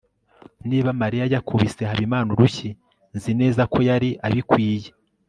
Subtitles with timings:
[0.69, 2.69] niba mariya yakubise habimana urushyi,
[3.15, 4.89] nzi neza ko yari abikwiye